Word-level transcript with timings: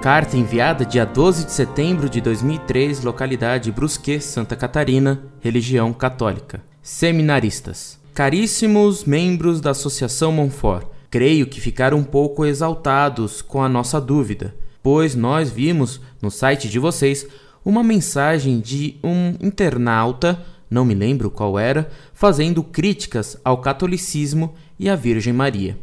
Carta 0.00 0.36
enviada 0.36 0.84
dia 0.84 1.04
12 1.04 1.46
de 1.46 1.52
setembro 1.52 2.08
de 2.08 2.20
2003, 2.20 3.02
localidade 3.02 3.72
Brusque, 3.72 4.20
Santa 4.20 4.54
Catarina, 4.54 5.22
religião 5.40 5.92
católica. 5.92 6.62
Seminaristas. 6.80 7.98
Caríssimos 8.14 9.04
membros 9.04 9.60
da 9.60 9.70
Associação 9.70 10.30
Monfort, 10.30 10.86
creio 11.10 11.46
que 11.46 11.60
ficaram 11.60 11.98
um 11.98 12.04
pouco 12.04 12.44
exaltados 12.44 13.42
com 13.42 13.62
a 13.62 13.68
nossa 13.68 14.00
dúvida, 14.00 14.54
pois 14.82 15.16
nós 15.16 15.50
vimos 15.50 16.00
no 16.22 16.30
site 16.30 16.68
de 16.68 16.78
vocês 16.78 17.26
uma 17.64 17.82
mensagem 17.82 18.60
de 18.60 18.96
um 19.02 19.34
internauta, 19.40 20.40
não 20.70 20.84
me 20.84 20.94
lembro 20.94 21.30
qual 21.30 21.58
era, 21.58 21.90
fazendo 22.12 22.62
críticas 22.62 23.36
ao 23.44 23.58
catolicismo 23.58 24.54
e 24.78 24.88
à 24.88 24.94
Virgem 24.94 25.32
Maria. 25.32 25.76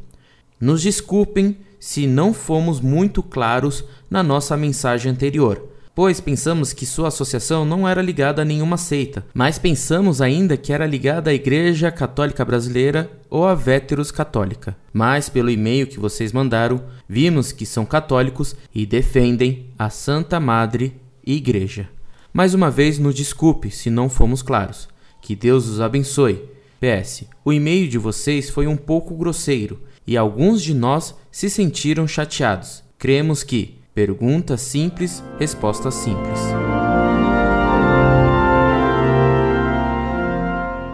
Nos 0.63 0.81
desculpem 0.81 1.58
se 1.77 2.08
não 2.08 2.34
fomos 2.34 2.80
muito 2.80 3.22
claros 3.22 3.84
na 4.09 4.23
nossa 4.23 4.55
mensagem 4.55 5.12
anterior, 5.12 5.62
pois 5.94 6.22
pensamos 6.22 6.72
que 6.72 6.86
sua 6.86 7.09
associação 7.09 7.66
não 7.66 7.86
era 7.86 8.02
ligada 8.02 8.44
a 8.44 8.45
nenhuma 8.45 8.77
seita, 8.77 9.26
mas 9.34 9.59
pensamos 9.59 10.22
ainda 10.22 10.55
que 10.55 10.72
era 10.72 10.86
ligada 10.86 11.31
à 11.31 11.34
Igreja 11.34 11.91
Católica 11.91 12.45
Brasileira 12.45 13.12
ou 13.30 13.45
à 13.45 13.53
Véteros 13.53 14.09
Católica. 14.09 14.73
Mas 14.94 15.27
pelo 15.27 15.49
e-mail 15.49 15.86
que 15.86 15.99
vocês 15.99 16.31
mandaram, 16.31 16.81
vimos 17.09 17.52
que 17.52 17.66
são 17.66 17.86
católicos 17.86 18.55
e 18.73 18.86
defendem 18.86 19.66
a 19.77 19.89
Santa 19.89 20.39
Madre 20.39 20.95
Igreja. 21.25 21.89
Mais 22.31 22.53
uma 22.53 22.72
vez, 22.72 22.98
nos 22.98 23.16
desculpe 23.16 23.70
se 23.70 23.89
não 23.89 24.08
fomos 24.08 24.41
claros. 24.41 24.88
Que 25.22 25.36
Deus 25.36 25.67
os 25.67 25.81
abençoe. 25.81 26.41
PS. 26.80 27.25
O 27.44 27.52
e-mail 27.52 27.89
de 27.89 27.98
vocês 27.98 28.50
foi 28.50 28.66
um 28.66 28.77
pouco 28.77 29.14
grosseiro 29.14 29.80
e 30.05 30.17
alguns 30.17 30.61
de 30.61 30.73
nós 30.73 31.15
se 31.31 31.49
sentiram 31.49 32.07
chateados. 32.07 32.83
Cremos 32.97 33.43
que 33.43 33.79
pergunta 33.93 34.57
simples, 34.57 35.23
resposta 35.39 35.91
simples. 35.91 36.39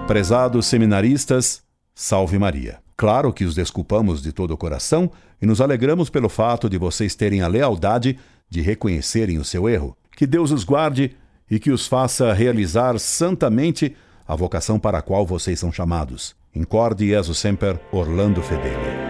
Prezados 0.08 0.66
seminaristas, 0.66 1.62
salve 1.94 2.40
Maria. 2.40 2.80
Claro 2.98 3.32
que 3.32 3.46
os 3.46 3.56
desculpamos 3.56 4.22
de 4.22 4.34
todo 4.34 4.52
o 4.52 4.58
coração 4.58 5.12
e 5.42 5.46
nos 5.46 5.62
alegramos 5.62 6.10
pelo 6.10 6.28
fato 6.28 6.70
de 6.70 6.78
vocês 6.78 7.16
terem 7.16 7.42
a 7.42 7.48
lealdade 7.48 8.20
de 8.50 8.60
reconhecerem 8.60 9.38
o 9.38 9.46
seu 9.46 9.70
erro. 9.70 9.96
Que 10.18 10.28
Deus 10.28 10.52
os 10.52 10.64
guarde 10.64 11.16
e 11.50 11.60
que 11.60 11.72
os 11.72 11.88
faça 11.88 12.34
realizar 12.34 13.00
santamente 13.00 13.96
a 14.28 14.36
vocação 14.36 14.80
para 14.80 14.98
a 14.98 15.02
qual 15.02 15.26
vocês 15.26 15.60
são 15.60 15.72
chamados. 15.72 16.39
Incorde 16.54 17.06
Jesus 17.06 17.38
Semper, 17.38 17.80
Orlando 17.92 18.42
Fedeli. 18.42 19.09